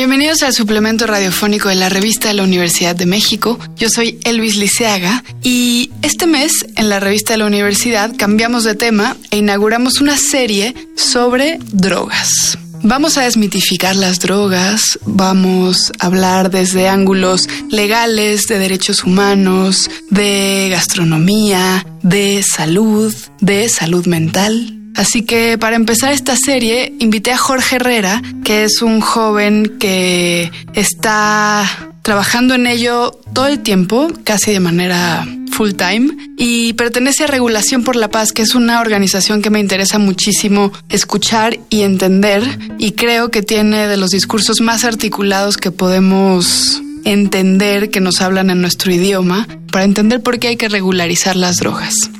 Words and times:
Bienvenidos 0.00 0.42
al 0.42 0.54
suplemento 0.54 1.06
radiofónico 1.06 1.68
de 1.68 1.74
la 1.74 1.90
revista 1.90 2.28
de 2.28 2.34
la 2.34 2.42
Universidad 2.42 2.96
de 2.96 3.04
México. 3.04 3.58
Yo 3.76 3.90
soy 3.90 4.18
Elvis 4.24 4.56
Liceaga 4.56 5.22
y 5.42 5.90
este 6.00 6.26
mes 6.26 6.64
en 6.76 6.88
la 6.88 7.00
revista 7.00 7.34
de 7.34 7.36
la 7.40 7.44
universidad 7.44 8.10
cambiamos 8.16 8.64
de 8.64 8.74
tema 8.74 9.18
e 9.30 9.36
inauguramos 9.36 10.00
una 10.00 10.16
serie 10.16 10.74
sobre 10.96 11.58
drogas. 11.70 12.56
Vamos 12.82 13.18
a 13.18 13.24
desmitificar 13.24 13.94
las 13.94 14.20
drogas, 14.20 14.98
vamos 15.04 15.92
a 15.98 16.06
hablar 16.06 16.50
desde 16.50 16.88
ángulos 16.88 17.46
legales, 17.68 18.46
de 18.46 18.58
derechos 18.58 19.04
humanos, 19.04 19.90
de 20.08 20.68
gastronomía, 20.70 21.84
de 22.02 22.42
salud, 22.42 23.14
de 23.42 23.68
salud 23.68 24.06
mental. 24.06 24.79
Así 25.00 25.22
que 25.22 25.56
para 25.56 25.76
empezar 25.76 26.12
esta 26.12 26.36
serie 26.36 26.92
invité 26.98 27.32
a 27.32 27.38
Jorge 27.38 27.76
Herrera, 27.76 28.20
que 28.44 28.64
es 28.64 28.82
un 28.82 29.00
joven 29.00 29.78
que 29.80 30.52
está 30.74 31.64
trabajando 32.02 32.54
en 32.54 32.66
ello 32.66 33.18
todo 33.32 33.46
el 33.46 33.60
tiempo, 33.60 34.08
casi 34.24 34.52
de 34.52 34.60
manera 34.60 35.26
full 35.52 35.70
time, 35.70 36.14
y 36.36 36.74
pertenece 36.74 37.24
a 37.24 37.28
Regulación 37.28 37.82
por 37.82 37.96
la 37.96 38.10
Paz, 38.10 38.32
que 38.32 38.42
es 38.42 38.54
una 38.54 38.82
organización 38.82 39.40
que 39.40 39.48
me 39.48 39.58
interesa 39.58 39.98
muchísimo 39.98 40.70
escuchar 40.90 41.58
y 41.70 41.80
entender, 41.80 42.42
y 42.78 42.92
creo 42.92 43.30
que 43.30 43.40
tiene 43.40 43.86
de 43.86 43.96
los 43.96 44.10
discursos 44.10 44.60
más 44.60 44.84
articulados 44.84 45.56
que 45.56 45.70
podemos 45.70 46.82
entender 47.06 47.88
que 47.88 48.00
nos 48.00 48.20
hablan 48.20 48.50
en 48.50 48.60
nuestro 48.60 48.92
idioma, 48.92 49.48
para 49.72 49.86
entender 49.86 50.22
por 50.22 50.38
qué 50.38 50.48
hay 50.48 50.56
que 50.58 50.68
regularizar 50.68 51.36
las 51.36 51.56
drogas. 51.56 52.10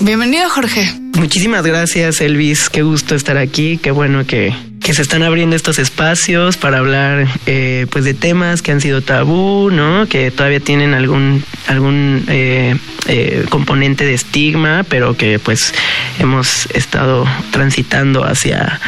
Bienvenido, 0.00 0.48
Jorge. 0.48 0.90
Muchísimas 1.20 1.66
gracias, 1.66 2.22
Elvis. 2.22 2.70
Qué 2.70 2.80
gusto 2.80 3.14
estar 3.14 3.36
aquí. 3.36 3.76
Qué 3.76 3.90
bueno 3.90 4.24
que, 4.26 4.54
que 4.80 4.94
se 4.94 5.02
están 5.02 5.22
abriendo 5.22 5.54
estos 5.54 5.78
espacios 5.78 6.56
para 6.56 6.78
hablar 6.78 7.28
eh, 7.44 7.86
pues 7.90 8.06
de 8.06 8.14
temas 8.14 8.62
que 8.62 8.72
han 8.72 8.80
sido 8.80 9.02
tabú, 9.02 9.68
¿no? 9.70 10.06
Que 10.06 10.30
todavía 10.30 10.60
tienen 10.60 10.94
algún 10.94 11.44
algún 11.66 12.24
eh, 12.28 12.74
eh, 13.06 13.44
componente 13.50 14.06
de 14.06 14.14
estigma, 14.14 14.82
pero 14.88 15.14
que 15.14 15.38
pues 15.38 15.74
hemos 16.18 16.64
estado 16.72 17.26
transitando 17.50 18.24
hacia 18.24 18.80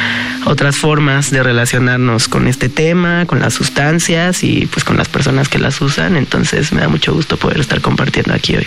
otras 0.45 0.75
formas 0.75 1.29
de 1.29 1.43
relacionarnos 1.43 2.27
con 2.27 2.47
este 2.47 2.67
tema, 2.67 3.27
con 3.27 3.41
las 3.41 3.53
sustancias 3.53 4.43
y 4.43 4.65
pues 4.65 4.83
con 4.83 4.97
las 4.97 5.07
personas 5.07 5.49
que 5.49 5.59
las 5.59 5.79
usan. 5.81 6.17
Entonces 6.17 6.73
me 6.73 6.81
da 6.81 6.87
mucho 6.87 7.13
gusto 7.13 7.37
poder 7.37 7.59
estar 7.59 7.79
compartiendo 7.79 8.33
aquí 8.33 8.55
hoy. 8.55 8.65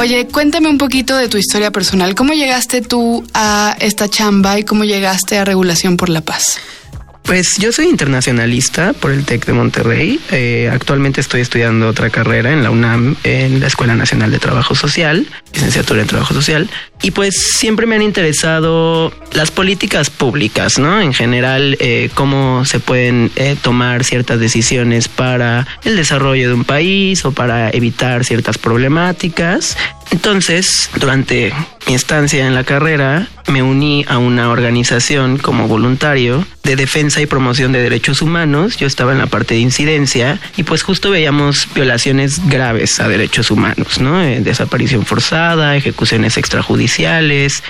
Oye, 0.00 0.26
cuéntame 0.28 0.70
un 0.70 0.78
poquito 0.78 1.14
de 1.14 1.28
tu 1.28 1.36
historia 1.36 1.70
personal. 1.70 2.14
¿Cómo 2.14 2.32
llegaste 2.32 2.80
tú 2.80 3.22
a 3.34 3.76
esta 3.80 4.08
chamba 4.08 4.58
y 4.58 4.64
cómo 4.64 4.84
llegaste 4.84 5.36
a 5.36 5.44
Regulación 5.44 5.98
por 5.98 6.08
la 6.08 6.22
Paz? 6.22 6.58
Pues 7.22 7.58
yo 7.58 7.70
soy 7.70 7.88
internacionalista 7.88 8.94
por 8.94 9.10
el 9.10 9.26
TEC 9.26 9.44
de 9.44 9.52
Monterrey. 9.52 10.18
Eh, 10.30 10.70
actualmente 10.72 11.20
estoy 11.20 11.42
estudiando 11.42 11.86
otra 11.86 12.08
carrera 12.08 12.50
en 12.50 12.62
la 12.62 12.70
UNAM, 12.70 13.16
en 13.24 13.60
la 13.60 13.66
Escuela 13.66 13.94
Nacional 13.94 14.30
de 14.30 14.38
Trabajo 14.38 14.74
Social, 14.74 15.26
licenciatura 15.52 16.00
en 16.00 16.06
Trabajo 16.06 16.32
Social. 16.32 16.70
Y 17.02 17.12
pues 17.12 17.34
siempre 17.56 17.86
me 17.86 17.94
han 17.94 18.02
interesado 18.02 19.12
las 19.32 19.50
políticas 19.50 20.10
públicas, 20.10 20.78
¿no? 20.78 21.00
En 21.00 21.14
general, 21.14 21.76
eh, 21.80 22.10
cómo 22.14 22.64
se 22.64 22.78
pueden 22.78 23.30
eh, 23.36 23.56
tomar 23.60 24.04
ciertas 24.04 24.38
decisiones 24.38 25.08
para 25.08 25.66
el 25.84 25.96
desarrollo 25.96 26.48
de 26.48 26.54
un 26.54 26.64
país 26.64 27.24
o 27.24 27.32
para 27.32 27.70
evitar 27.70 28.24
ciertas 28.24 28.58
problemáticas. 28.58 29.76
Entonces, 30.10 30.90
durante 30.98 31.54
mi 31.86 31.94
estancia 31.94 32.46
en 32.46 32.54
la 32.54 32.64
carrera, 32.64 33.28
me 33.46 33.62
uní 33.62 34.04
a 34.08 34.18
una 34.18 34.50
organización 34.50 35.38
como 35.38 35.68
voluntario 35.68 36.46
de 36.62 36.76
defensa 36.76 37.20
y 37.20 37.26
promoción 37.26 37.72
de 37.72 37.80
derechos 37.80 38.22
humanos. 38.22 38.76
Yo 38.76 38.86
estaba 38.86 39.12
en 39.12 39.18
la 39.18 39.26
parte 39.26 39.54
de 39.54 39.60
incidencia 39.60 40.40
y 40.56 40.64
pues 40.64 40.82
justo 40.82 41.10
veíamos 41.10 41.68
violaciones 41.74 42.46
graves 42.48 43.00
a 43.00 43.08
derechos 43.08 43.50
humanos, 43.50 44.00
¿no? 44.00 44.22
Eh, 44.22 44.40
desaparición 44.40 45.06
forzada, 45.06 45.76
ejecuciones 45.76 46.36
extrajudiciales, 46.36 46.89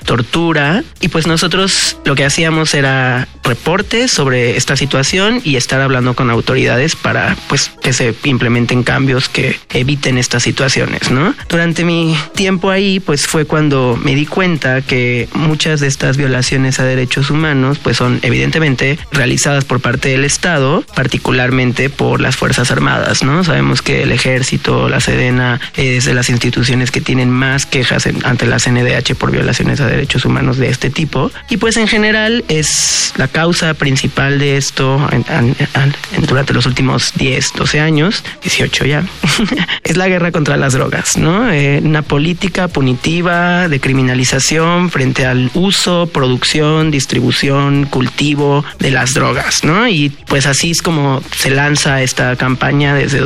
tortura. 0.04 0.82
Y 1.00 1.08
pues 1.08 1.26
nosotros 1.26 1.98
lo 2.04 2.14
que 2.14 2.24
hacíamos 2.24 2.74
era 2.74 3.28
reportes 3.42 4.10
sobre 4.10 4.56
esta 4.56 4.76
situación 4.76 5.40
y 5.44 5.56
estar 5.56 5.80
hablando 5.80 6.14
con 6.14 6.30
autoridades 6.30 6.96
para 6.96 7.36
pues 7.48 7.70
que 7.82 7.92
se 7.92 8.14
implementen 8.24 8.82
cambios 8.82 9.28
que 9.28 9.58
eviten 9.70 10.18
estas 10.18 10.42
situaciones, 10.42 11.10
¿no? 11.10 11.34
Durante 11.48 11.84
mi 11.84 12.16
tiempo 12.34 12.70
ahí 12.70 13.00
pues 13.00 13.26
fue 13.26 13.44
cuando 13.44 13.98
me 14.02 14.14
di 14.14 14.26
cuenta 14.26 14.82
que 14.82 15.28
muchas 15.34 15.80
de 15.80 15.86
estas 15.86 16.16
violaciones 16.16 16.78
a 16.80 16.84
derechos 16.84 17.30
humanos 17.30 17.78
pues 17.78 17.96
son 17.96 18.20
evidentemente 18.22 18.98
realizadas 19.12 19.64
por 19.64 19.80
parte 19.80 20.10
del 20.10 20.24
Estado, 20.24 20.84
particularmente 20.94 21.90
por 21.90 22.20
las 22.20 22.36
Fuerzas 22.36 22.70
Armadas, 22.70 23.22
¿no? 23.22 23.44
Sabemos 23.44 23.82
que 23.82 24.02
el 24.02 24.12
ejército, 24.12 24.88
la 24.88 25.00
Sedena 25.00 25.60
es 25.76 26.04
de 26.04 26.14
las 26.14 26.30
instituciones 26.30 26.90
que 26.90 27.00
tienen 27.00 27.30
más 27.30 27.66
quejas 27.66 28.06
ante 28.24 28.46
la 28.46 28.58
CNDH 28.58 29.09
por 29.14 29.30
violaciones 29.30 29.80
a 29.80 29.86
derechos 29.86 30.24
humanos 30.24 30.56
de 30.58 30.68
este 30.68 30.90
tipo 30.90 31.30
y 31.48 31.56
pues 31.56 31.76
en 31.76 31.88
general 31.88 32.44
es 32.48 33.12
la 33.16 33.28
causa 33.28 33.74
principal 33.74 34.38
de 34.38 34.56
esto 34.56 35.00
durante 36.26 36.52
los 36.52 36.66
últimos 36.66 37.12
10, 37.14 37.52
12 37.54 37.80
años, 37.80 38.24
18 38.42 38.84
ya, 38.86 39.04
es 39.84 39.96
la 39.96 40.08
guerra 40.08 40.32
contra 40.32 40.56
las 40.56 40.72
drogas, 40.72 41.16
¿no? 41.16 41.50
Eh, 41.50 41.80
una 41.82 42.02
política 42.02 42.68
punitiva 42.68 43.68
de 43.68 43.80
criminalización 43.80 44.90
frente 44.90 45.26
al 45.26 45.50
uso, 45.54 46.08
producción, 46.12 46.90
distribución, 46.90 47.84
cultivo 47.84 48.64
de 48.78 48.90
las 48.90 49.14
drogas, 49.14 49.64
¿no? 49.64 49.88
Y 49.88 50.10
pues 50.26 50.46
así 50.46 50.70
es 50.70 50.82
como 50.82 51.22
se 51.36 51.50
lanza 51.50 52.02
esta 52.02 52.36
campaña 52.36 52.94
desde 52.94 53.20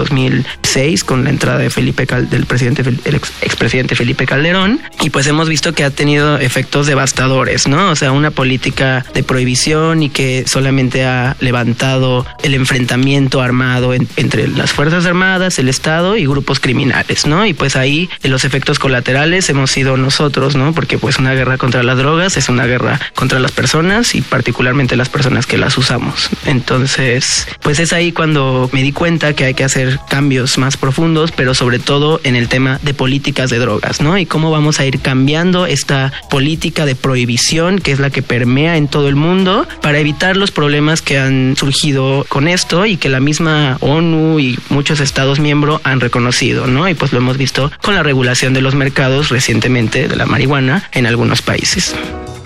2006 0.74 1.04
con 1.04 1.24
la 1.24 1.30
entrada 1.30 1.58
de 1.58 1.70
Felipe 1.70 2.06
del 2.06 2.46
presidente 2.46 2.82
el 2.82 3.14
expresidente 3.14 3.94
Felipe 3.94 4.26
Calderón 4.26 4.80
y 5.00 5.10
pues 5.10 5.26
hemos 5.26 5.48
visto 5.48 5.72
que 5.72 5.84
ha 5.84 5.90
tenido 5.90 6.38
efectos 6.38 6.86
devastadores, 6.86 7.68
¿no? 7.68 7.90
O 7.90 7.96
sea, 7.96 8.12
una 8.12 8.30
política 8.30 9.04
de 9.14 9.22
prohibición 9.22 10.02
y 10.02 10.10
que 10.10 10.44
solamente 10.46 11.04
ha 11.04 11.36
levantado 11.40 12.26
el 12.42 12.54
enfrentamiento 12.54 13.40
armado 13.40 13.94
entre 13.94 14.48
las 14.48 14.72
Fuerzas 14.72 15.06
Armadas, 15.06 15.58
el 15.58 15.68
Estado 15.68 16.16
y 16.16 16.26
grupos 16.26 16.60
criminales, 16.60 17.26
¿no? 17.26 17.46
Y 17.46 17.54
pues 17.54 17.76
ahí 17.76 18.08
los 18.22 18.44
efectos 18.44 18.78
colaterales 18.78 19.48
hemos 19.50 19.70
sido 19.70 19.96
nosotros, 19.96 20.56
¿no? 20.56 20.72
Porque 20.72 20.98
pues 20.98 21.18
una 21.18 21.34
guerra 21.34 21.58
contra 21.58 21.82
las 21.82 21.98
drogas 21.98 22.36
es 22.36 22.48
una 22.48 22.66
guerra 22.66 23.00
contra 23.14 23.38
las 23.38 23.52
personas 23.52 24.14
y 24.14 24.22
particularmente 24.22 24.96
las 24.96 25.08
personas 25.08 25.46
que 25.46 25.58
las 25.58 25.78
usamos. 25.78 26.30
Entonces, 26.46 27.46
pues 27.62 27.78
es 27.78 27.92
ahí 27.92 28.12
cuando 28.12 28.68
me 28.72 28.82
di 28.82 28.92
cuenta 28.92 29.34
que 29.34 29.44
hay 29.44 29.54
que 29.54 29.64
hacer 29.64 30.00
cambios 30.08 30.58
más 30.58 30.63
profundos, 30.76 31.32
pero 31.32 31.54
sobre 31.54 31.78
todo 31.78 32.20
en 32.24 32.36
el 32.36 32.48
tema 32.48 32.78
de 32.82 32.94
políticas 32.94 33.50
de 33.50 33.58
drogas, 33.58 34.00
¿no? 34.00 34.18
Y 34.18 34.26
cómo 34.26 34.50
vamos 34.50 34.80
a 34.80 34.86
ir 34.86 35.00
cambiando 35.00 35.66
esta 35.66 36.12
política 36.30 36.86
de 36.86 36.94
prohibición 36.94 37.78
que 37.78 37.92
es 37.92 38.00
la 38.00 38.10
que 38.10 38.22
permea 38.22 38.76
en 38.76 38.88
todo 38.88 39.08
el 39.08 39.16
mundo 39.16 39.66
para 39.82 39.98
evitar 39.98 40.36
los 40.36 40.50
problemas 40.50 41.02
que 41.02 41.18
han 41.18 41.56
surgido 41.56 42.24
con 42.28 42.48
esto 42.48 42.86
y 42.86 42.96
que 42.96 43.08
la 43.08 43.20
misma 43.20 43.76
ONU 43.80 44.40
y 44.40 44.58
muchos 44.68 45.00
estados 45.00 45.40
miembros 45.40 45.80
han 45.84 46.00
reconocido, 46.00 46.66
¿no? 46.66 46.88
Y 46.88 46.94
pues 46.94 47.12
lo 47.12 47.18
hemos 47.18 47.36
visto 47.36 47.70
con 47.82 47.94
la 47.94 48.02
regulación 48.02 48.54
de 48.54 48.60
los 48.60 48.74
mercados 48.74 49.28
recientemente 49.28 50.08
de 50.08 50.16
la 50.16 50.26
marihuana 50.26 50.88
en 50.92 51.06
algunos 51.06 51.42
países. 51.42 51.94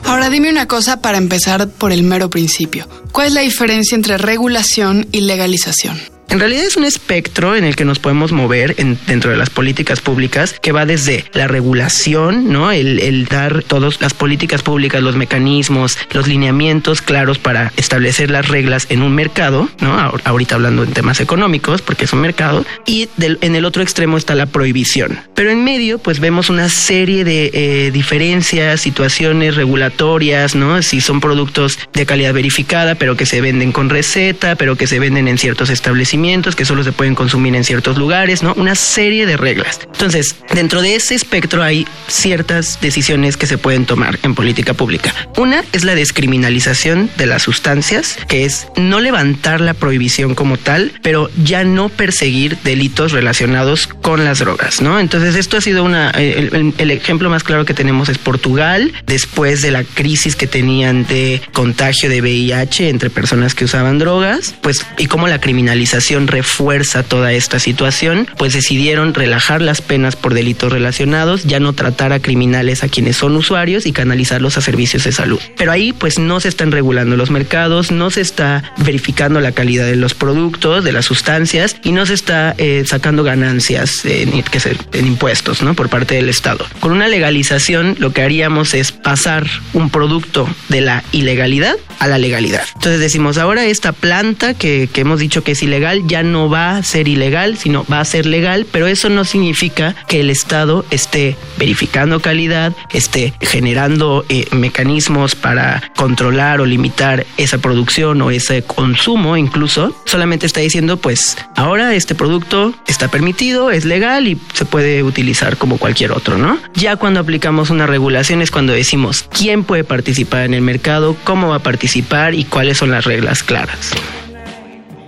Ahora 0.04 0.30
dime 0.30 0.50
una 0.50 0.66
cosa 0.66 1.02
para 1.02 1.18
empezar 1.18 1.68
por 1.68 1.92
el 1.92 2.02
mero 2.02 2.30
principio. 2.30 2.88
¿Cuál 3.12 3.28
es 3.28 3.32
la 3.34 3.40
diferencia 3.42 3.94
entre 3.94 4.16
regulación 4.16 5.06
y 5.12 5.20
legalización? 5.20 6.17
En 6.30 6.40
realidad 6.40 6.64
es 6.64 6.76
un 6.76 6.84
espectro 6.84 7.56
en 7.56 7.64
el 7.64 7.74
que 7.74 7.86
nos 7.86 7.98
podemos 7.98 8.32
mover 8.32 8.76
dentro 9.06 9.30
de 9.30 9.38
las 9.38 9.48
políticas 9.48 10.02
públicas 10.02 10.54
que 10.60 10.72
va 10.72 10.84
desde 10.84 11.24
la 11.32 11.48
regulación, 11.48 12.52
¿no? 12.52 12.70
El, 12.70 13.24
dar 13.24 13.62
todas 13.62 14.00
las 14.02 14.12
políticas 14.12 14.62
públicas, 14.62 15.02
los 15.02 15.16
mecanismos, 15.16 15.96
los 16.12 16.28
lineamientos 16.28 17.00
claros 17.00 17.38
para 17.38 17.72
establecer 17.76 18.30
las 18.30 18.48
reglas 18.48 18.86
en 18.90 19.02
un 19.02 19.14
mercado, 19.14 19.70
¿no? 19.80 19.98
Ahorita 20.24 20.56
hablando 20.56 20.82
en 20.82 20.92
temas 20.92 21.20
económicos, 21.20 21.80
porque 21.80 22.04
es 22.04 22.12
un 22.12 22.20
mercado, 22.20 22.66
y 22.84 23.08
en 23.16 23.56
el 23.56 23.64
otro 23.64 23.82
extremo 23.82 24.18
está 24.18 24.34
la 24.34 24.46
prohibición. 24.46 25.18
Pero 25.34 25.50
en 25.50 25.64
medio, 25.64 25.98
pues 25.98 26.20
vemos 26.20 26.50
una 26.50 26.68
serie 26.68 27.24
de 27.24 27.50
eh, 27.54 27.90
diferencias, 27.90 28.82
situaciones 28.82 29.56
regulatorias, 29.56 30.54
¿no? 30.54 30.82
Si 30.82 31.00
son 31.00 31.20
productos 31.20 31.78
de 31.94 32.04
calidad 32.04 32.34
verificada, 32.34 32.96
pero 32.96 33.16
que 33.16 33.24
se 33.24 33.40
venden 33.40 33.72
con 33.72 33.88
receta, 33.88 34.56
pero 34.56 34.76
que 34.76 34.86
se 34.86 34.98
venden 34.98 35.26
en 35.26 35.38
ciertos 35.38 35.70
establecimientos 35.70 36.17
establecimientos, 36.18 36.56
que 36.56 36.64
solo 36.64 36.82
se 36.82 36.92
pueden 36.92 37.14
consumir 37.14 37.54
en 37.54 37.64
ciertos 37.64 37.96
lugares, 37.96 38.42
¿no? 38.42 38.52
Una 38.54 38.74
serie 38.74 39.26
de 39.26 39.36
reglas. 39.36 39.80
Entonces, 39.84 40.36
dentro 40.54 40.82
de 40.82 40.96
ese 40.96 41.14
espectro 41.14 41.62
hay 41.62 41.86
ciertas 42.08 42.80
decisiones 42.80 43.36
que 43.36 43.46
se 43.46 43.58
pueden 43.58 43.86
tomar 43.86 44.18
en 44.22 44.34
política 44.34 44.74
pública. 44.74 45.14
Una 45.36 45.64
es 45.72 45.84
la 45.84 45.94
descriminalización 45.94 47.10
de 47.16 47.26
las 47.26 47.42
sustancias, 47.42 48.18
que 48.28 48.44
es 48.44 48.66
no 48.76 49.00
levantar 49.00 49.60
la 49.60 49.74
prohibición 49.74 50.34
como 50.34 50.56
tal, 50.56 50.92
pero 51.02 51.30
ya 51.44 51.64
no 51.64 51.88
perseguir 51.88 52.58
delitos 52.64 53.12
relacionados 53.12 53.86
con 53.86 54.24
las 54.24 54.40
drogas, 54.40 54.80
¿no? 54.82 54.98
Entonces, 54.98 55.36
esto 55.36 55.56
ha 55.56 55.60
sido 55.60 55.84
una, 55.84 56.10
el, 56.10 56.74
el 56.78 56.90
ejemplo 56.90 57.30
más 57.30 57.44
claro 57.44 57.64
que 57.64 57.74
tenemos 57.74 58.08
es 58.08 58.18
Portugal, 58.18 58.92
después 59.06 59.62
de 59.62 59.70
la 59.70 59.84
crisis 59.84 60.34
que 60.34 60.46
tenían 60.46 61.06
de 61.06 61.40
contagio 61.52 62.10
de 62.10 62.20
VIH 62.20 62.88
entre 62.88 63.10
personas 63.10 63.54
que 63.54 63.64
usaban 63.64 63.98
drogas, 63.98 64.54
pues 64.62 64.84
y 64.96 65.06
cómo 65.06 65.28
la 65.28 65.40
criminalización 65.40 66.07
refuerza 66.26 67.02
toda 67.02 67.32
esta 67.32 67.58
situación, 67.58 68.26
pues 68.36 68.52
decidieron 68.52 69.14
relajar 69.14 69.62
las 69.62 69.82
penas 69.82 70.16
por 70.16 70.34
delitos 70.34 70.72
relacionados, 70.72 71.44
ya 71.44 71.60
no 71.60 71.72
tratar 71.72 72.12
a 72.12 72.20
criminales 72.20 72.82
a 72.82 72.88
quienes 72.88 73.16
son 73.16 73.36
usuarios 73.36 73.86
y 73.86 73.92
canalizarlos 73.92 74.56
a 74.56 74.60
servicios 74.60 75.04
de 75.04 75.12
salud. 75.12 75.40
Pero 75.56 75.72
ahí 75.72 75.92
pues 75.92 76.18
no 76.18 76.40
se 76.40 76.48
están 76.48 76.72
regulando 76.72 77.16
los 77.16 77.30
mercados, 77.30 77.90
no 77.90 78.10
se 78.10 78.20
está 78.20 78.72
verificando 78.78 79.40
la 79.40 79.52
calidad 79.52 79.86
de 79.86 79.96
los 79.96 80.14
productos, 80.14 80.84
de 80.84 80.92
las 80.92 81.04
sustancias 81.04 81.76
y 81.82 81.92
no 81.92 82.06
se 82.06 82.14
está 82.14 82.54
eh, 82.58 82.84
sacando 82.86 83.22
ganancias 83.22 84.04
en, 84.04 84.42
que 84.42 84.58
en 84.92 85.06
impuestos, 85.06 85.62
¿no? 85.62 85.74
Por 85.74 85.88
parte 85.88 86.14
del 86.14 86.28
Estado. 86.28 86.66
Con 86.80 86.92
una 86.92 87.08
legalización 87.08 87.96
lo 87.98 88.12
que 88.12 88.22
haríamos 88.22 88.74
es 88.74 88.92
pasar 88.92 89.46
un 89.72 89.90
producto 89.90 90.48
de 90.68 90.80
la 90.80 91.04
ilegalidad 91.12 91.76
a 91.98 92.06
la 92.06 92.18
legalidad. 92.18 92.62
Entonces 92.74 93.00
decimos, 93.00 93.38
ahora 93.38 93.64
esta 93.64 93.92
planta 93.92 94.54
que, 94.54 94.88
que 94.92 95.00
hemos 95.00 95.20
dicho 95.20 95.42
que 95.42 95.52
es 95.52 95.62
ilegal 95.62 95.97
ya 96.06 96.22
no 96.22 96.48
va 96.48 96.76
a 96.76 96.82
ser 96.82 97.08
ilegal, 97.08 97.56
sino 97.56 97.84
va 97.90 98.00
a 98.00 98.04
ser 98.04 98.26
legal, 98.26 98.66
pero 98.70 98.86
eso 98.86 99.08
no 99.08 99.24
significa 99.24 99.94
que 100.06 100.20
el 100.20 100.30
Estado 100.30 100.84
esté 100.90 101.36
verificando 101.58 102.20
calidad, 102.20 102.72
esté 102.92 103.34
generando 103.40 104.24
eh, 104.28 104.46
mecanismos 104.52 105.34
para 105.34 105.82
controlar 105.96 106.60
o 106.60 106.66
limitar 106.66 107.26
esa 107.36 107.58
producción 107.58 108.22
o 108.22 108.30
ese 108.30 108.62
consumo 108.62 109.36
incluso. 109.36 109.94
Solamente 110.04 110.46
está 110.46 110.60
diciendo, 110.60 110.96
pues 110.96 111.36
ahora 111.56 111.94
este 111.94 112.14
producto 112.14 112.74
está 112.86 113.08
permitido, 113.08 113.70
es 113.70 113.84
legal 113.84 114.28
y 114.28 114.38
se 114.52 114.64
puede 114.64 115.02
utilizar 115.02 115.56
como 115.56 115.78
cualquier 115.78 116.12
otro, 116.12 116.38
¿no? 116.38 116.58
Ya 116.74 116.96
cuando 116.96 117.20
aplicamos 117.20 117.70
una 117.70 117.86
regulación 117.86 118.42
es 118.42 118.50
cuando 118.50 118.72
decimos 118.72 119.26
quién 119.30 119.64
puede 119.64 119.84
participar 119.84 120.44
en 120.44 120.54
el 120.54 120.62
mercado, 120.62 121.16
cómo 121.24 121.48
va 121.48 121.56
a 121.56 121.62
participar 121.62 122.34
y 122.34 122.44
cuáles 122.44 122.78
son 122.78 122.90
las 122.90 123.04
reglas 123.04 123.42
claras. 123.42 123.92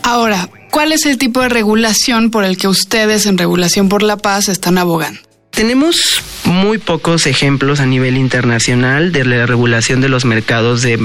Ahora, 0.03 0.49
¿cuál 0.71 0.93
es 0.93 1.07
el 1.07 1.19
tipo 1.19 1.41
de 1.41 1.49
regulación 1.49 2.31
por 2.31 2.45
el 2.45 2.57
que 2.57 2.69
ustedes 2.69 3.27
en 3.27 3.39
Regulación 3.39 3.89
por 3.89 4.03
la 4.03 4.17
Paz 4.17 4.49
están 4.49 4.79
abogando? 4.79 5.21
Tenemos 5.51 6.23
muy 6.51 6.79
pocos 6.79 7.27
ejemplos 7.27 7.81
a 7.81 7.87
nivel 7.87 8.17
internacional 8.17 9.13
de 9.13 9.25
la 9.25 9.47
regulación 9.47 10.01
de 10.01 10.09
los 10.09 10.25
mercados 10.25 10.83
de, 10.83 10.99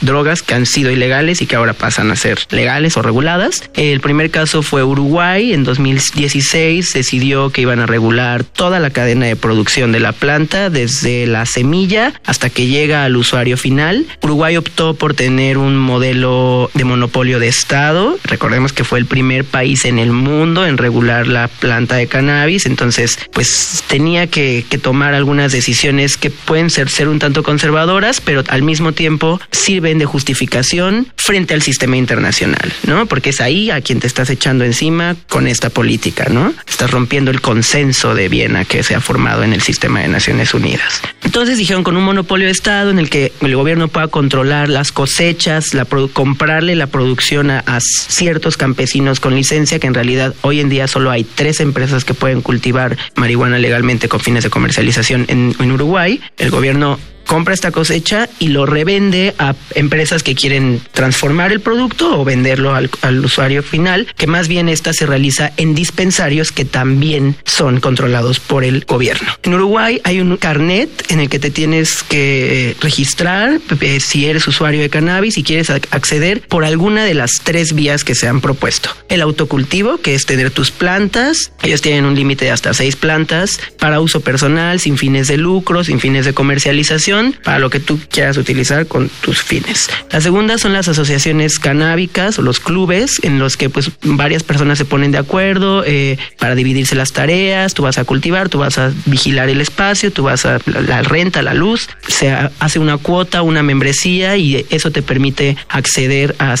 drogas 0.00 0.42
que 0.42 0.54
han 0.54 0.66
sido 0.66 0.90
ilegales 0.90 1.42
y 1.42 1.46
que 1.46 1.56
ahora 1.56 1.72
pasan 1.72 2.10
a 2.10 2.16
ser 2.16 2.38
legales 2.50 2.96
o 2.96 3.02
reguladas. 3.02 3.70
El 3.74 4.00
primer 4.00 4.30
caso 4.30 4.62
fue 4.62 4.82
Uruguay. 4.82 5.52
En 5.52 5.64
2016 5.64 6.92
decidió 6.92 7.50
que 7.50 7.62
iban 7.62 7.80
a 7.80 7.86
regular 7.86 8.44
toda 8.44 8.80
la 8.80 8.90
cadena 8.90 9.26
de 9.26 9.36
producción 9.36 9.92
de 9.92 10.00
la 10.00 10.12
planta, 10.12 10.70
desde 10.70 11.26
la 11.26 11.46
semilla 11.46 12.12
hasta 12.24 12.50
que 12.50 12.66
llega 12.66 13.04
al 13.04 13.16
usuario 13.16 13.56
final. 13.56 14.06
Uruguay 14.22 14.56
optó 14.56 14.94
por 14.94 15.14
tener 15.14 15.58
un 15.58 15.76
modelo 15.76 16.70
de 16.74 16.84
monopolio 16.84 17.38
de 17.38 17.48
Estado. 17.48 18.18
Recordemos 18.24 18.72
que 18.72 18.84
fue 18.84 18.98
el 18.98 19.06
primer 19.06 19.44
país 19.44 19.84
en 19.84 19.98
el 19.98 20.12
mundo 20.12 20.66
en 20.66 20.78
regular 20.78 21.26
la 21.26 21.48
planta 21.48 21.96
de 21.96 22.06
cannabis. 22.06 22.66
Entonces, 22.66 23.18
pues 23.32 23.84
tenía 23.88 24.26
que 24.26 24.64
tomar 24.78 25.14
algunas 25.14 25.52
decisiones 25.52 26.16
que 26.16 26.30
pueden 26.30 26.70
ser, 26.70 26.88
ser 26.88 27.08
un 27.08 27.18
tanto 27.18 27.42
conservadoras, 27.42 28.20
pero 28.20 28.42
al 28.48 28.62
mismo 28.62 28.92
tiempo 28.92 29.40
sirven 29.50 29.98
de 29.98 30.06
justificación 30.06 31.08
frente 31.16 31.54
al 31.54 31.62
sistema 31.62 31.96
internacional, 31.96 32.72
¿no? 32.84 33.06
Porque 33.06 33.30
es 33.30 33.40
ahí 33.40 33.70
a 33.70 33.80
quien 33.80 34.00
te 34.00 34.06
estás 34.06 34.30
echando 34.30 34.64
encima 34.64 35.16
con 35.28 35.46
esta 35.46 35.70
política, 35.70 36.26
¿no? 36.30 36.54
Estás 36.66 36.90
rompiendo 36.90 37.30
el 37.30 37.40
consenso 37.40 38.14
de 38.14 38.28
Viena 38.28 38.64
que 38.64 38.82
se 38.82 38.94
ha 38.94 39.00
formado 39.00 39.42
en 39.42 39.52
el 39.52 39.60
sistema 39.60 40.00
de 40.00 40.08
Naciones 40.08 40.54
Unidas. 40.54 41.02
Entonces 41.24 41.58
dijeron 41.58 41.84
con 41.84 41.96
un 41.96 42.04
monopolio 42.04 42.46
de 42.46 42.52
Estado 42.52 42.90
en 42.90 42.98
el 42.98 43.10
que 43.10 43.32
el 43.40 43.54
gobierno 43.54 43.88
pueda 43.88 44.08
controlar 44.08 44.68
las 44.68 44.92
cosechas, 44.92 45.74
la 45.74 45.84
comprarle 45.84 46.74
la 46.74 46.86
producción 46.86 47.50
a, 47.50 47.62
a 47.66 47.80
ciertos 47.80 48.56
campesinos 48.56 49.20
con 49.20 49.34
licencia, 49.34 49.78
que 49.78 49.86
en 49.86 49.94
realidad 49.94 50.34
hoy 50.42 50.60
en 50.60 50.68
día 50.68 50.86
solo 50.86 51.10
hay 51.10 51.24
tres 51.24 51.60
empresas 51.60 52.04
que 52.04 52.14
pueden 52.14 52.40
cultivar 52.40 52.96
marihuana 53.16 53.58
legalmente 53.58 54.08
con 54.08 54.20
fines 54.20 54.44
de 54.44 54.50
comercialización 54.68 55.24
en, 55.28 55.54
en 55.58 55.72
Uruguay. 55.72 56.20
El 56.36 56.50
gobierno 56.50 56.98
compra 57.28 57.52
esta 57.52 57.70
cosecha 57.70 58.28
y 58.38 58.48
lo 58.48 58.64
revende 58.64 59.34
a 59.38 59.54
empresas 59.74 60.22
que 60.22 60.34
quieren 60.34 60.80
transformar 60.92 61.52
el 61.52 61.60
producto 61.60 62.18
o 62.18 62.24
venderlo 62.24 62.74
al, 62.74 62.88
usuario 63.24 63.62
final, 63.62 64.08
que 64.16 64.26
más 64.26 64.48
bien 64.48 64.68
esta 64.68 64.94
se 64.94 65.04
realiza 65.04 65.52
en 65.58 65.74
dispensarios 65.74 66.52
que 66.52 66.64
también 66.64 67.36
son 67.44 67.80
controlados 67.80 68.40
por 68.40 68.64
el 68.64 68.86
gobierno. 68.86 69.28
En 69.42 69.52
Uruguay 69.52 70.00
hay 70.04 70.20
un 70.20 70.38
carnet 70.38 70.90
en 71.10 71.20
el 71.20 71.28
que 71.28 71.38
te 71.38 71.50
tienes 71.50 72.02
que 72.02 72.74
registrar 72.80 73.60
eh, 73.80 74.00
si 74.00 74.24
eres 74.24 74.48
usuario 74.48 74.80
de 74.80 74.88
cannabis 74.88 75.36
y 75.36 75.42
quieres 75.42 75.68
acceder 75.68 76.40
por 76.48 76.64
alguna 76.64 77.04
de 77.04 77.12
las 77.12 77.32
tres 77.44 77.74
vías 77.74 78.04
que 78.04 78.14
se 78.14 78.26
han 78.26 78.40
propuesto. 78.40 78.88
El 79.10 79.20
autocultivo, 79.20 79.98
que 79.98 80.14
es 80.14 80.24
tener 80.24 80.50
tus 80.50 80.70
plantas, 80.70 81.52
ellos 81.62 81.82
tienen 81.82 82.06
un 82.06 82.14
límite 82.14 82.46
de 82.46 82.52
hasta 82.52 82.72
seis 82.72 82.96
plantas 82.96 83.60
para 83.78 84.00
uso 84.00 84.20
personal, 84.20 84.80
sin 84.80 84.96
fines 84.96 85.28
de 85.28 85.36
lucro, 85.36 85.84
sin 85.84 86.00
fines 86.00 86.24
de 86.24 86.32
comercialización 86.32 87.17
para 87.44 87.58
lo 87.58 87.70
que 87.70 87.80
tú 87.80 87.98
quieras 88.10 88.36
utilizar 88.36 88.86
con 88.86 89.10
tus 89.20 89.42
fines. 89.42 89.88
La 90.10 90.20
segunda 90.20 90.58
son 90.58 90.72
las 90.72 90.88
asociaciones 90.88 91.58
canábicas 91.58 92.38
o 92.38 92.42
los 92.42 92.60
clubes 92.60 93.20
en 93.22 93.38
los 93.38 93.56
que 93.56 93.70
pues 93.70 93.90
varias 94.02 94.42
personas 94.42 94.78
se 94.78 94.84
ponen 94.84 95.12
de 95.12 95.18
acuerdo 95.18 95.84
eh, 95.86 96.18
para 96.38 96.54
dividirse 96.54 96.94
las 96.94 97.12
tareas, 97.12 97.74
tú 97.74 97.82
vas 97.82 97.98
a 97.98 98.04
cultivar, 98.04 98.48
tú 98.48 98.58
vas 98.58 98.78
a 98.78 98.92
vigilar 99.06 99.48
el 99.48 99.60
espacio, 99.60 100.12
tú 100.12 100.24
vas 100.24 100.44
a 100.46 100.58
la, 100.66 100.80
la 100.80 101.02
renta, 101.02 101.42
la 101.42 101.54
luz, 101.54 101.88
se 102.06 102.30
hace 102.30 102.78
una 102.78 102.96
cuota, 102.98 103.42
una 103.42 103.62
membresía 103.62 104.36
y 104.36 104.66
eso 104.70 104.90
te 104.90 105.02
permite 105.02 105.56
acceder 105.68 106.34
a, 106.38 106.54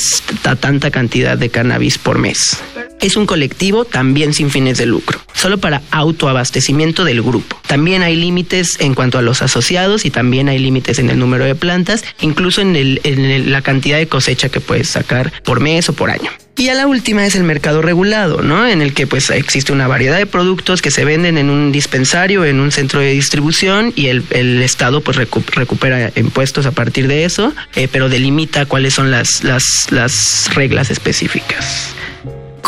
tanta 0.60 0.90
cantidad 0.90 1.36
de 1.36 1.50
cannabis 1.50 1.98
por 1.98 2.18
mes. 2.18 2.58
Es 3.00 3.16
un 3.16 3.26
colectivo 3.26 3.84
también 3.84 4.34
sin 4.34 4.50
fines 4.50 4.78
de 4.78 4.86
lucro, 4.86 5.20
solo 5.32 5.58
para 5.58 5.82
autoabastecimiento 5.90 7.04
del 7.04 7.22
grupo. 7.22 7.60
También 7.66 8.02
hay 8.02 8.16
límites 8.16 8.76
en 8.80 8.94
cuanto 8.94 9.18
a 9.18 9.22
los 9.22 9.40
asociados 9.42 10.04
y 10.04 10.10
también 10.10 10.47
hay 10.48 10.58
límites 10.58 10.98
en 10.98 11.10
el 11.10 11.18
número 11.18 11.44
de 11.44 11.54
plantas, 11.54 12.04
incluso 12.20 12.60
en, 12.60 13.50
la 13.50 13.62
cantidad 13.62 13.98
de 13.98 14.08
cosecha 14.08 14.48
que 14.48 14.60
puedes 14.60 14.88
sacar 14.88 15.32
por 15.42 15.60
mes 15.60 15.88
o 15.88 15.92
por 15.92 16.10
año. 16.10 16.30
Y 16.56 16.70
a 16.70 16.74
la 16.74 16.88
última 16.88 17.24
es 17.24 17.36
el 17.36 17.44
mercado 17.44 17.82
regulado, 17.82 18.42
¿no? 18.42 18.66
En 18.66 18.82
el 18.82 18.92
que 18.92 19.06
pues 19.06 19.30
existe 19.30 19.72
una 19.72 19.86
variedad 19.86 20.18
de 20.18 20.26
productos 20.26 20.82
que 20.82 20.90
se 20.90 21.04
venden 21.04 21.38
en 21.38 21.50
un 21.50 21.70
dispensario, 21.70 22.44
en 22.44 22.58
un 22.58 22.72
centro 22.72 22.98
de 22.98 23.12
distribución 23.12 23.92
y 23.94 24.08
el, 24.08 24.24
Estado 24.62 25.00
pues 25.00 25.16
recu 25.16 25.42
recupera 25.52 26.10
impuestos 26.16 26.66
a 26.66 26.72
partir 26.72 27.06
de 27.06 27.24
eso, 27.24 27.54
eh, 27.76 27.86
pero 27.90 28.08
delimita 28.08 28.66
cuáles 28.66 28.94
son 28.94 29.12
las 29.12 30.50
reglas 30.54 30.90
específicas. 30.90 31.94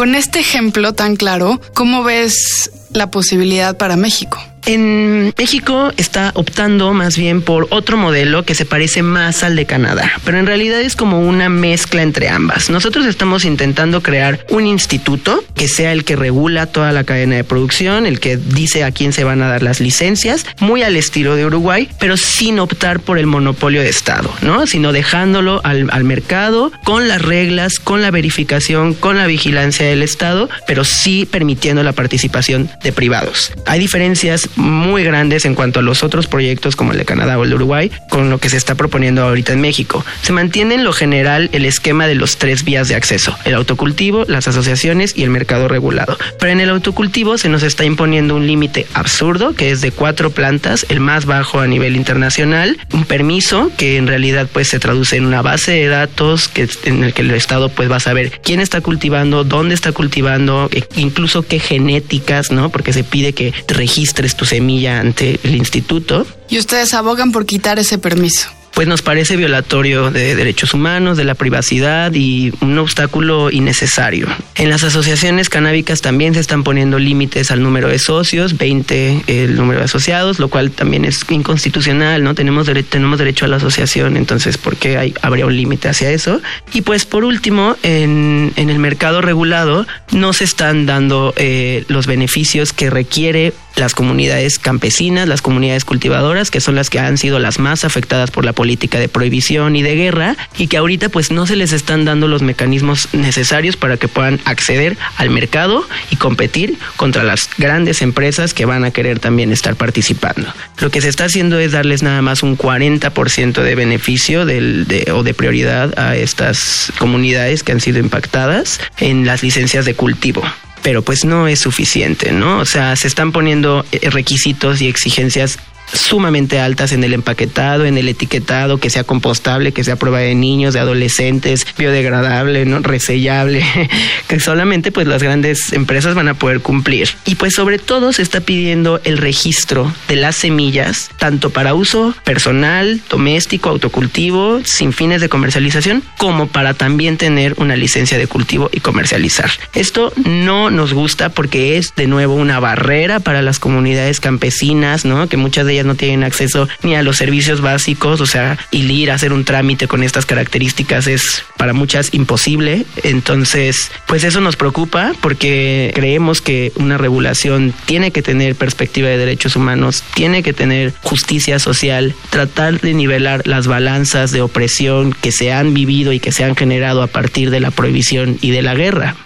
Con 0.00 0.14
este 0.14 0.38
ejemplo 0.38 0.94
tan 0.94 1.16
claro, 1.16 1.60
¿cómo 1.74 2.02
ves 2.02 2.70
la 2.92 3.10
posibilidad 3.10 3.76
para 3.76 3.96
México? 3.96 4.42
En 4.66 5.32
México 5.38 5.92
está 5.96 6.32
optando 6.34 6.92
más 6.92 7.16
bien 7.16 7.42
por 7.42 7.66
otro 7.70 7.96
modelo 7.96 8.44
que 8.44 8.54
se 8.54 8.66
parece 8.66 9.02
más 9.02 9.42
al 9.42 9.56
de 9.56 9.64
Canadá, 9.64 10.12
pero 10.24 10.38
en 10.38 10.46
realidad 10.46 10.80
es 10.80 10.96
como 10.96 11.20
una 11.20 11.48
mezcla 11.48 12.02
entre 12.02 12.28
ambas. 12.28 12.68
Nosotros 12.70 13.06
estamos 13.06 13.44
intentando 13.44 14.02
crear 14.02 14.44
un 14.50 14.66
instituto 14.66 15.42
que 15.54 15.66
sea 15.66 15.92
el 15.92 16.04
que 16.04 16.16
regula 16.16 16.66
toda 16.66 16.92
la 16.92 17.04
cadena 17.04 17.36
de 17.36 17.44
producción, 17.44 18.06
el 18.06 18.20
que 18.20 18.36
dice 18.36 18.84
a 18.84 18.92
quién 18.92 19.12
se 19.12 19.24
van 19.24 19.42
a 19.42 19.48
dar 19.48 19.62
las 19.62 19.80
licencias, 19.80 20.44
muy 20.60 20.82
al 20.82 20.96
estilo 20.96 21.36
de 21.36 21.46
Uruguay, 21.46 21.88
pero 21.98 22.16
sin 22.16 22.58
optar 22.58 23.00
por 23.00 23.18
el 23.18 23.26
monopolio 23.26 23.80
de 23.80 23.88
Estado, 23.88 24.32
¿no? 24.42 24.66
Sino 24.66 24.92
dejándolo 24.92 25.60
al, 25.64 25.88
al 25.90 26.04
mercado 26.04 26.70
con 26.84 27.08
las 27.08 27.22
reglas, 27.22 27.78
con 27.78 28.02
la 28.02 28.10
verificación, 28.10 28.94
con 28.94 29.16
la 29.16 29.26
vigilancia 29.26 29.86
del 29.86 30.02
Estado, 30.02 30.48
pero 30.66 30.84
sí 30.84 31.26
permitiendo 31.26 31.82
la 31.82 31.92
participación 31.92 32.70
de 32.82 32.92
privados. 32.92 33.52
Hay 33.66 33.80
diferencias 33.80 34.49
muy 34.56 35.04
grandes 35.04 35.44
en 35.44 35.54
cuanto 35.54 35.80
a 35.80 35.82
los 35.82 36.02
otros 36.02 36.26
proyectos 36.26 36.76
como 36.76 36.92
el 36.92 36.98
de 36.98 37.04
Canadá 37.04 37.38
o 37.38 37.44
el 37.44 37.50
de 37.50 37.56
Uruguay, 37.56 37.90
con 38.08 38.30
lo 38.30 38.38
que 38.38 38.48
se 38.48 38.56
está 38.56 38.74
proponiendo 38.74 39.22
ahorita 39.22 39.52
en 39.52 39.60
México. 39.60 40.04
Se 40.22 40.32
mantiene 40.32 40.74
en 40.76 40.84
lo 40.84 40.92
general 40.92 41.50
el 41.52 41.64
esquema 41.64 42.06
de 42.06 42.14
los 42.14 42.38
tres 42.38 42.64
vías 42.64 42.88
de 42.88 42.94
acceso, 42.94 43.36
el 43.44 43.54
autocultivo, 43.54 44.24
las 44.28 44.48
asociaciones 44.48 45.16
y 45.16 45.22
el 45.22 45.30
mercado 45.30 45.68
regulado. 45.68 46.18
Pero 46.38 46.52
en 46.52 46.60
el 46.60 46.70
autocultivo 46.70 47.38
se 47.38 47.48
nos 47.48 47.62
está 47.62 47.84
imponiendo 47.84 48.36
un 48.36 48.46
límite 48.46 48.86
absurdo 48.94 49.54
que 49.54 49.70
es 49.70 49.80
de 49.80 49.92
cuatro 49.92 50.30
plantas, 50.30 50.86
el 50.88 51.00
más 51.00 51.24
bajo 51.24 51.60
a 51.60 51.66
nivel 51.66 51.96
internacional, 51.96 52.78
un 52.92 53.04
permiso 53.04 53.70
que 53.76 53.96
en 53.96 54.06
realidad 54.06 54.48
pues 54.52 54.68
se 54.68 54.78
traduce 54.78 55.16
en 55.16 55.26
una 55.26 55.42
base 55.42 55.72
de 55.72 55.88
datos 55.88 56.48
que 56.48 56.68
en 56.84 57.04
el 57.04 57.12
que 57.12 57.22
el 57.22 57.30
Estado 57.30 57.68
pues 57.68 57.90
va 57.90 57.96
a 57.96 58.00
saber 58.00 58.40
quién 58.42 58.60
está 58.60 58.80
cultivando, 58.80 59.44
dónde 59.44 59.74
está 59.74 59.92
cultivando, 59.92 60.68
e 60.72 60.84
incluso 60.96 61.42
qué 61.42 61.58
genéticas, 61.58 62.50
¿no? 62.50 62.70
Porque 62.70 62.92
se 62.92 63.04
pide 63.04 63.32
que 63.32 63.52
registres 63.68 64.36
tu 64.40 64.46
semilla 64.46 65.00
ante 65.00 65.38
el 65.42 65.54
instituto. 65.54 66.26
Y 66.48 66.58
ustedes 66.58 66.94
abogan 66.94 67.30
por 67.30 67.44
quitar 67.44 67.78
ese 67.78 67.98
permiso 67.98 68.48
pues 68.74 68.88
nos 68.88 69.02
parece 69.02 69.36
violatorio 69.36 70.10
de 70.10 70.34
derechos 70.34 70.74
humanos, 70.74 71.18
de 71.18 71.24
la 71.24 71.34
privacidad 71.34 72.12
y 72.14 72.52
un 72.60 72.78
obstáculo 72.78 73.50
innecesario. 73.50 74.26
En 74.54 74.70
las 74.70 74.84
asociaciones 74.84 75.48
canábicas 75.48 76.00
también 76.00 76.34
se 76.34 76.40
están 76.40 76.62
poniendo 76.62 76.98
límites 76.98 77.50
al 77.50 77.62
número 77.62 77.88
de 77.88 77.98
socios, 77.98 78.56
20 78.56 79.24
el 79.26 79.56
número 79.56 79.80
de 79.80 79.84
asociados, 79.84 80.38
lo 80.38 80.48
cual 80.48 80.70
también 80.70 81.04
es 81.04 81.20
inconstitucional, 81.28 82.22
¿no? 82.22 82.34
Tenemos, 82.34 82.70
tenemos 82.88 83.18
derecho 83.18 83.44
a 83.44 83.48
la 83.48 83.56
asociación, 83.56 84.16
entonces, 84.16 84.56
¿por 84.56 84.76
qué 84.76 84.96
hay, 84.96 85.14
habría 85.20 85.46
un 85.46 85.56
límite 85.56 85.88
hacia 85.88 86.10
eso? 86.10 86.40
Y 86.72 86.82
pues 86.82 87.04
por 87.04 87.24
último, 87.24 87.76
en, 87.82 88.52
en 88.56 88.70
el 88.70 88.78
mercado 88.78 89.20
regulado 89.20 89.86
no 90.12 90.32
se 90.32 90.44
están 90.44 90.86
dando 90.86 91.34
eh, 91.36 91.84
los 91.88 92.06
beneficios 92.06 92.72
que 92.72 92.88
requiere 92.88 93.52
las 93.76 93.94
comunidades 93.94 94.58
campesinas, 94.58 95.28
las 95.28 95.42
comunidades 95.42 95.84
cultivadoras, 95.84 96.50
que 96.50 96.60
son 96.60 96.74
las 96.74 96.90
que 96.90 96.98
han 96.98 97.18
sido 97.18 97.38
las 97.38 97.58
más 97.58 97.84
afectadas 97.84 98.30
por 98.30 98.44
la 98.44 98.52
política 98.52 98.98
de 98.98 99.08
prohibición 99.08 99.76
y 99.76 99.82
de 99.82 99.94
guerra, 99.94 100.36
y 100.58 100.66
que 100.66 100.76
ahorita 100.76 101.08
pues 101.08 101.30
no 101.30 101.46
se 101.46 101.56
les 101.56 101.72
están 101.72 102.04
dando 102.04 102.28
los 102.28 102.42
mecanismos 102.42 103.08
necesarios 103.12 103.76
para 103.76 103.96
que 103.96 104.08
puedan 104.08 104.40
acceder 104.44 104.96
al 105.16 105.30
mercado 105.30 105.86
y 106.10 106.16
competir 106.16 106.78
contra 106.96 107.22
las 107.22 107.48
grandes 107.58 108.02
empresas 108.02 108.54
que 108.54 108.64
van 108.64 108.84
a 108.84 108.90
querer 108.90 109.18
también 109.18 109.52
estar 109.52 109.76
participando. 109.76 110.52
Lo 110.78 110.90
que 110.90 111.00
se 111.00 111.08
está 111.08 111.24
haciendo 111.24 111.58
es 111.58 111.72
darles 111.72 112.02
nada 112.02 112.22
más 112.22 112.42
un 112.42 112.56
40% 112.56 113.62
de 113.62 113.74
beneficio 113.74 114.46
del, 114.46 114.86
de, 114.86 115.10
o 115.12 115.22
de 115.22 115.34
prioridad 115.34 115.98
a 115.98 116.16
estas 116.16 116.92
comunidades 116.98 117.62
que 117.62 117.72
han 117.72 117.80
sido 117.80 117.98
impactadas 117.98 118.80
en 118.98 119.26
las 119.26 119.42
licencias 119.42 119.84
de 119.84 119.94
cultivo 119.94 120.42
pero 120.82 121.02
pues 121.02 121.24
no 121.24 121.48
es 121.48 121.60
suficiente, 121.60 122.32
¿no? 122.32 122.58
O 122.58 122.64
sea, 122.64 122.96
se 122.96 123.08
están 123.08 123.32
poniendo 123.32 123.84
eh, 123.92 124.10
requisitos 124.10 124.80
y 124.80 124.88
exigencias 124.88 125.58
sumamente 125.92 126.58
altas 126.60 126.92
en 126.92 127.04
el 127.04 127.14
empaquetado, 127.14 127.84
en 127.84 127.98
el 127.98 128.08
etiquetado, 128.08 128.78
que 128.78 128.90
sea 128.90 129.04
compostable, 129.04 129.72
que 129.72 129.84
sea 129.84 129.96
prueba 129.96 130.18
de 130.18 130.34
niños, 130.34 130.74
de 130.74 130.80
adolescentes, 130.80 131.66
biodegradable, 131.76 132.64
¿no? 132.64 132.80
resellable, 132.80 133.64
que 134.28 134.40
solamente 134.40 134.92
pues 134.92 135.06
las 135.06 135.22
grandes 135.22 135.72
empresas 135.72 136.14
van 136.14 136.28
a 136.28 136.34
poder 136.34 136.60
cumplir. 136.60 137.10
Y 137.24 137.36
pues 137.36 137.54
sobre 137.54 137.78
todo 137.78 138.12
se 138.12 138.22
está 138.22 138.40
pidiendo 138.40 139.00
el 139.04 139.18
registro 139.18 139.92
de 140.08 140.16
las 140.16 140.36
semillas, 140.36 141.10
tanto 141.18 141.50
para 141.50 141.74
uso 141.74 142.14
personal, 142.24 143.00
doméstico, 143.08 143.70
autocultivo, 143.70 144.60
sin 144.64 144.92
fines 144.92 145.20
de 145.20 145.28
comercialización, 145.28 146.02
como 146.18 146.46
para 146.46 146.74
también 146.74 147.16
tener 147.16 147.54
una 147.58 147.76
licencia 147.76 148.18
de 148.18 148.26
cultivo 148.26 148.70
y 148.72 148.80
comercializar. 148.80 149.50
Esto 149.74 150.12
no 150.24 150.70
nos 150.70 150.92
gusta 150.92 151.30
porque 151.30 151.76
es 151.76 151.94
de 151.94 152.06
nuevo 152.06 152.34
una 152.34 152.60
barrera 152.60 153.20
para 153.20 153.42
las 153.42 153.58
comunidades 153.58 154.20
campesinas, 154.20 155.04
¿no? 155.04 155.28
Que 155.28 155.36
muchas 155.36 155.66
de 155.66 155.74
ellas 155.74 155.79
no 155.84 155.94
tienen 155.94 156.24
acceso 156.24 156.68
ni 156.82 156.94
a 156.94 157.02
los 157.02 157.16
servicios 157.16 157.60
básicos, 157.60 158.20
o 158.20 158.26
sea, 158.26 158.58
ir 158.90 159.10
a 159.10 159.14
hacer 159.14 159.32
un 159.32 159.44
trámite 159.44 159.86
con 159.86 160.02
estas 160.02 160.26
características 160.26 161.06
es 161.06 161.44
para 161.56 161.72
muchas 161.72 162.12
imposible. 162.12 162.84
Entonces, 163.02 163.90
pues 164.06 164.24
eso 164.24 164.40
nos 164.40 164.56
preocupa 164.56 165.12
porque 165.20 165.92
creemos 165.94 166.40
que 166.40 166.72
una 166.76 166.98
regulación 166.98 167.72
tiene 167.86 168.10
que 168.10 168.22
tener 168.22 168.56
perspectiva 168.56 169.08
de 169.08 169.18
derechos 169.18 169.56
humanos, 169.56 170.02
tiene 170.14 170.42
que 170.42 170.52
tener 170.52 170.92
justicia 171.02 171.58
social, 171.58 172.14
tratar 172.30 172.80
de 172.80 172.94
nivelar 172.94 173.46
las 173.46 173.66
balanzas 173.66 174.32
de 174.32 174.42
opresión 174.42 175.12
que 175.12 175.32
se 175.32 175.52
han 175.52 175.74
vivido 175.74 176.12
y 176.12 176.20
que 176.20 176.32
se 176.32 176.44
han 176.44 176.56
generado 176.56 177.02
a 177.02 177.06
partir 177.06 177.50
de 177.50 177.60
la 177.60 177.70
prohibición 177.70 178.38
y 178.40 178.50
de 178.50 178.62
la 178.62 178.74
guerra. 178.74 179.16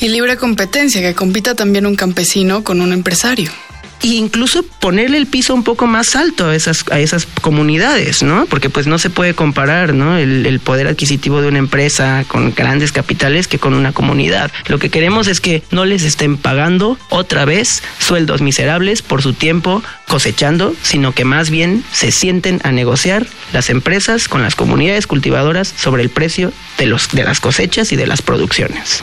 Y 0.00 0.08
libre 0.08 0.36
competencia, 0.36 1.00
que 1.00 1.14
compita 1.14 1.54
también 1.54 1.86
un 1.86 1.94
campesino 1.94 2.64
con 2.64 2.80
un 2.80 2.92
empresario 2.92 3.50
e 4.04 4.16
incluso 4.16 4.62
ponerle 4.62 5.16
el 5.16 5.26
piso 5.26 5.54
un 5.54 5.64
poco 5.64 5.86
más 5.86 6.14
alto 6.14 6.48
a 6.48 6.54
esas, 6.54 6.84
a 6.90 7.00
esas 7.00 7.24
comunidades, 7.40 8.22
¿no? 8.22 8.44
Porque 8.44 8.68
pues 8.68 8.86
no 8.86 8.98
se 8.98 9.08
puede 9.08 9.32
comparar, 9.32 9.94
¿no? 9.94 10.18
El, 10.18 10.44
el, 10.44 10.60
poder 10.60 10.88
adquisitivo 10.88 11.40
de 11.40 11.48
una 11.48 11.58
empresa 11.58 12.24
con 12.28 12.54
grandes 12.54 12.92
capitales 12.92 13.48
que 13.48 13.58
con 13.58 13.72
una 13.72 13.92
comunidad. 13.92 14.52
Lo 14.66 14.78
que 14.78 14.90
queremos 14.90 15.26
es 15.26 15.40
que 15.40 15.62
no 15.70 15.86
les 15.86 16.02
estén 16.02 16.36
pagando 16.36 16.98
otra 17.08 17.46
vez 17.46 17.82
sueldos 17.98 18.42
miserables 18.42 19.00
por 19.00 19.22
su 19.22 19.32
tiempo 19.32 19.82
cosechando, 20.06 20.74
sino 20.82 21.12
que 21.12 21.24
más 21.24 21.48
bien 21.48 21.82
se 21.90 22.12
sienten 22.12 22.60
a 22.62 22.72
negociar 22.72 23.26
las 23.54 23.70
empresas 23.70 24.28
con 24.28 24.42
las 24.42 24.54
comunidades 24.54 25.06
cultivadoras 25.06 25.72
sobre 25.78 26.02
el 26.02 26.10
precio 26.10 26.52
de, 26.76 26.86
los, 26.86 27.10
de 27.12 27.24
las 27.24 27.40
cosechas 27.40 27.90
y 27.90 27.96
de 27.96 28.06
las 28.06 28.20
producciones. 28.20 29.02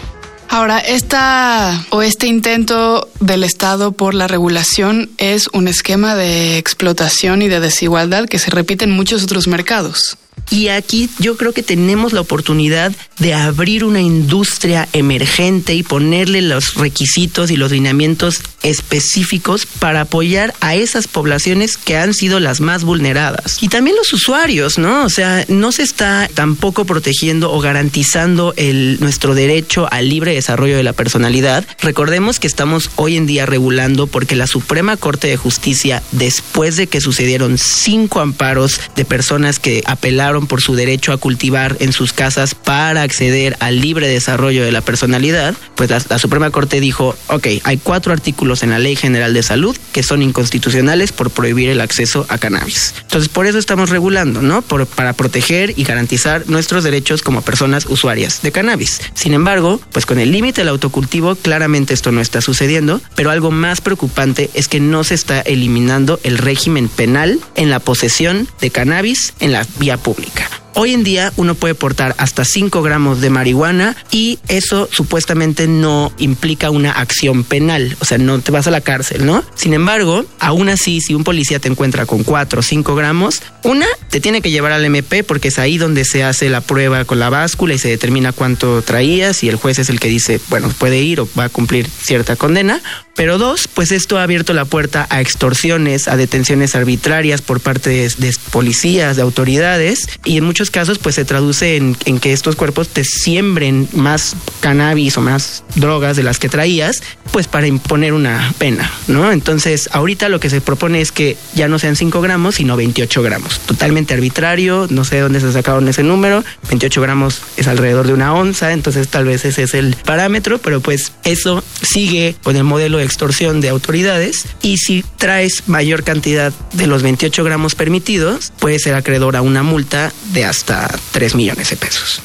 Ahora, 0.54 0.80
esta 0.80 1.86
o 1.92 2.02
este 2.02 2.28
intento 2.28 3.10
del 3.22 3.46
Estado 3.46 3.94
por 3.94 4.14
la 4.14 4.28
regulación 4.28 5.10
es 5.18 5.48
un 5.54 5.70
esquema 5.70 6.14
de 6.14 6.58
explotación 6.58 7.42
y 7.42 7.48
de 7.48 7.62
desigualdad 7.62 8.28
que 8.28 8.38
se 8.38 8.52
repite 8.52 8.84
en 8.84 8.92
muchos 8.92 9.24
otros 9.24 9.48
mercados. 9.48 10.18
Y 10.52 10.68
aquí 10.68 11.10
yo 11.20 11.38
creo 11.38 11.54
que 11.54 11.64
tenemos 11.64 12.12
la 12.12 12.20
oportunidad 12.20 12.92
de 13.20 13.34
abrir 13.34 13.86
una 13.86 14.02
industria 14.02 14.88
emergente 14.92 15.76
y 15.76 15.84
ponerle 15.84 16.42
los 16.42 16.76
requisitos 16.76 17.52
y 17.52 17.56
los 17.56 17.72
lineamientos 17.72 18.42
específicos 18.64 19.66
para 19.66 20.02
apoyar 20.02 20.54
a 20.60 20.76
esas 20.76 21.08
poblaciones 21.08 21.78
que 21.78 21.98
han 21.98 22.14
sido 22.14 22.40
las 22.40 22.60
más 22.60 22.84
vulneradas. 22.84 23.58
Y 23.62 23.70
también 23.70 23.96
los 23.96 24.12
usuarios, 24.12 24.78
¿no? 24.78 25.06
O 25.06 25.10
sea, 25.10 25.46
no 25.48 25.72
se 25.72 25.84
está 25.84 26.30
tampoco 26.34 26.86
protegiendo 26.86 27.52
o 27.52 27.60
garantizando 27.62 28.54
el, 28.58 28.98
nuestro 29.00 29.36
derecho 29.36 29.88
al 29.90 30.10
libre 30.10 30.34
desarrollo 30.34 30.76
de 30.76 30.84
la 30.84 30.94
personalidad. 30.94 31.66
Recordemos 31.80 32.40
que 32.40 32.48
estamos 32.48 32.90
hoy 32.98 33.16
en 33.16 33.26
día 33.26 33.46
regulando 33.46 34.08
porque 34.08 34.36
la 34.36 34.48
Suprema 34.48 34.98
Corte 34.98 35.28
de 35.28 35.38
Justicia, 35.38 36.04
después 36.12 36.76
de 36.76 36.88
que 36.88 37.02
sucedieron 37.02 37.58
cinco 37.58 38.20
amparos 38.20 38.82
de 38.96 39.06
personas 39.06 39.60
que 39.60 39.82
apelaron 39.86 40.21
por 40.22 40.62
su 40.62 40.76
derecho 40.76 41.14
a 41.14 41.18
cultivar 41.18 41.78
en 41.80 41.94
sus 41.94 42.14
casas 42.14 42.54
para 42.54 43.02
acceder 43.02 43.58
al 43.60 43.82
libre 43.82 44.08
desarrollo 44.08 44.64
de 44.64 44.72
la 44.72 44.82
personalidad, 44.82 45.56
pues 45.76 45.90
la, 45.90 46.20
Suprema 46.20 46.52
Corte 46.52 46.80
dijo, 46.80 47.16
ok, 47.28 47.48
hay 47.64 47.78
cuatro 47.78 48.14
artículos 48.14 48.62
en 48.62 48.70
la 48.70 48.78
Ley 48.78 48.96
General 48.96 49.34
de 49.34 49.42
Salud 49.42 49.76
que 49.92 50.04
son 50.04 50.22
inconstitucionales 50.22 51.12
por 51.12 51.32
prohibir 51.32 51.72
el 51.72 51.82
acceso 51.82 52.28
a 52.30 52.38
cannabis. 52.38 52.94
Entonces, 53.02 53.30
por 53.30 53.48
eso 53.48 53.58
estamos 53.58 53.90
regulando, 53.90 54.44
¿no? 54.44 54.62
Por, 54.62 54.86
para 54.86 55.14
proteger 55.14 55.74
y 55.76 55.86
garantizar 55.86 56.48
nuestros 56.48 56.84
derechos 56.84 57.24
como 57.24 57.42
personas 57.42 57.88
usuarias 57.88 58.44
de 58.44 58.52
cannabis. 58.52 59.02
Sin 59.16 59.34
embargo, 59.34 59.82
pues 59.92 60.06
con 60.06 60.20
el 60.20 60.32
límite 60.32 60.62
del 60.62 60.70
autocultivo, 60.70 61.36
claramente 61.36 61.96
esto 61.96 62.12
no 62.12 62.22
está 62.22 62.42
sucediendo, 62.42 63.02
pero 63.16 63.32
algo 63.32 63.50
más 63.50 63.82
preocupante 63.82 64.52
es 64.54 64.68
que 64.68 64.80
no 64.80 65.04
se 65.04 65.16
está 65.16 65.42
eliminando 65.42 66.20
el 66.24 66.38
régimen 66.38 66.90
penal 66.90 67.40
en 67.56 67.72
la 67.72 67.80
posesión 67.80 68.48
de 68.60 68.70
cannabis 68.70 69.34
en 69.40 69.52
la 69.52 69.66
vía 69.80 69.98
pública. 69.98 70.11
República. 70.12 70.71
Hoy 70.74 70.94
en 70.94 71.04
día 71.04 71.34
uno 71.36 71.56
puede 71.56 71.76
portar 71.76 72.16
hasta 72.18 72.46
5 72.46 72.82
gramos 72.82 73.20
de 73.20 73.30
marihuana 73.30 73.96
y 74.10 74.40
eso 74.48 74.88
supuestamente 74.92 75.68
no 75.68 76.14
implica 76.18 76.70
una 76.70 76.92
acción 76.92 77.44
penal, 77.44 77.98
o 78.00 78.06
sea, 78.06 78.18
no 78.18 78.40
te 78.40 78.52
vas 78.52 78.68
a 78.68 78.72
la 78.72 78.80
cárcel, 78.80 79.26
¿no? 79.26 79.44
Sin 79.56 79.74
embargo, 79.74 80.26
aún 80.40 80.70
así, 80.70 81.02
si 81.02 81.14
un 81.14 81.26
policía 81.26 81.60
te 81.60 81.68
encuentra 81.68 82.06
con 82.06 82.24
4 82.24 82.60
o 82.60 82.64
5 82.64 82.96
gramos, 82.96 83.42
una, 83.64 83.86
te 84.10 84.22
tiene 84.22 84.42
que 84.42 84.50
llevar 84.50 84.72
al 84.72 84.86
MP 84.86 85.24
porque 85.24 85.50
es 85.50 85.60
ahí 85.60 85.78
donde 85.78 86.06
se 86.06 86.24
hace 86.24 86.50
la 86.50 86.62
prueba 86.62 87.04
con 87.04 87.20
la 87.20 87.30
báscula 87.30 87.74
y 87.74 87.78
se 87.78 87.90
determina 87.90 88.32
cuánto 88.32 88.82
traías 88.82 89.44
y 89.44 89.50
el 89.50 89.58
juez 89.58 89.80
es 89.80 89.90
el 89.90 90.00
que 90.00 90.08
dice, 90.08 90.40
bueno, 90.50 90.74
puede 90.78 91.00
ir 91.00 91.20
o 91.20 91.28
va 91.38 91.46
a 91.46 91.50
cumplir 91.50 91.88
cierta 91.88 92.36
condena. 92.36 92.82
Pero 93.14 93.38
dos, 93.38 93.68
pues 93.68 93.92
esto 93.92 94.18
ha 94.18 94.24
abierto 94.24 94.54
la 94.54 94.66
puerta 94.66 95.06
a 95.10 95.20
extorsiones, 95.20 96.08
a 96.08 96.16
detenciones 96.16 96.76
arbitrarias 96.76 97.42
por 97.42 97.60
parte 97.60 97.90
de, 97.90 98.10
de 98.18 98.34
policías, 98.52 99.18
de 99.18 99.22
autoridades 99.22 100.08
y 100.24 100.38
en 100.38 100.46
muchos 100.46 100.61
muchos 100.62 100.70
casos 100.70 101.00
pues 101.00 101.16
se 101.16 101.26
traduce 101.26 101.76
en, 101.76 101.98
en 102.06 102.20
que 102.20 102.34
estos 102.34 102.56
cuerpos 102.56 102.90
te 102.90 103.04
siembren 103.04 103.90
más 103.94 104.36
cannabis 104.60 105.18
o 105.18 105.22
más 105.22 105.64
drogas 105.76 106.18
de 106.18 106.22
las 106.22 106.38
que 106.38 106.50
traías, 106.50 107.02
pues 107.32 107.48
para 107.48 107.66
imponer 107.66 108.14
una 108.14 108.54
pena, 108.60 108.92
¿no? 109.08 109.32
Entonces, 109.32 109.90
ahorita 109.92 110.30
lo 110.30 110.40
que 110.40 110.52
se 110.52 110.62
propone 110.62 111.02
es 111.02 111.12
que 111.12 111.38
ya 111.56 111.68
no 111.68 111.80
sean 111.80 111.96
5 111.96 112.22
gramos, 112.22 112.56
sino 112.56 112.76
28 112.76 113.24
gramos. 113.24 113.60
Totalmente 113.62 114.14
arbitrario, 114.14 114.86
no 114.92 115.04
sé 115.04 115.20
dónde 115.20 115.40
se 115.40 115.52
sacaron 115.52 115.88
ese 115.88 116.04
número, 116.04 116.44
28 116.70 117.02
gramos 117.02 117.42
es 117.58 117.68
alrededor 117.68 118.06
de 118.06 118.14
una 118.14 118.34
onza, 118.36 118.72
entonces 118.74 119.08
tal 119.08 119.26
vez 119.26 119.46
ese 119.46 119.64
es 119.64 119.74
el 119.74 119.96
parámetro, 119.96 120.60
pero 120.60 120.82
pues 120.82 121.14
eso 121.24 121.64
sigue 121.82 122.36
con 122.44 122.56
el 122.56 122.66
modelo 122.66 123.00
de 123.00 123.06
extorsión 123.06 123.62
de 123.62 123.70
autoridades 123.70 124.46
y 124.62 124.78
si 124.78 125.04
traes 125.18 125.64
mayor 125.68 126.04
cantidad 126.04 126.54
de 126.74 126.86
los 126.86 127.02
28 127.02 127.44
gramos 127.44 127.74
permitidos, 127.74 128.52
puede 128.60 128.78
ser 128.78 128.94
acreedor 128.94 129.36
a 129.36 129.42
una 129.42 129.64
multa 129.64 130.12
de 130.34 130.51
hasta 130.52 130.88
3 131.12 131.36
millones 131.36 131.70
de 131.70 131.78
pesos. 131.78 132.22